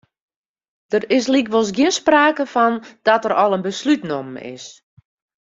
Der 0.91 1.03
is 1.17 1.25
lykwols 1.33 1.69
gjin 1.75 1.93
sprake 2.01 2.45
fan 2.53 2.73
dat 3.05 3.23
der 3.23 3.33
al 3.43 3.55
in 3.57 3.65
beslút 3.67 4.01
nommen 4.09 4.37
is. 4.55 4.65